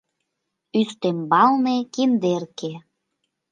Ӱстембалне 0.79 1.75
киндерке. 1.93 2.71